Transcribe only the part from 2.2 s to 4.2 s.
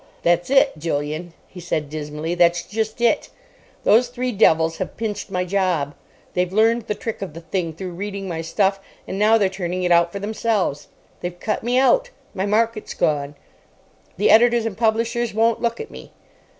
"that's just it. Those